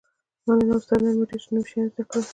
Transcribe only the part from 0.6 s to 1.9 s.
استاده نن مو ډیر نوي شیان